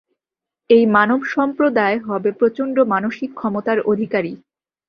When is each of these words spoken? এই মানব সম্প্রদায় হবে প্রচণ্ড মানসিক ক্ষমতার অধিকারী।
এই 0.69 0.83
মানব 0.95 1.19
সম্প্রদায় 1.35 1.97
হবে 2.07 2.29
প্রচণ্ড 2.31 2.75
মানসিক 2.93 3.29
ক্ষমতার 3.35 3.79
অধিকারী। 3.91 4.33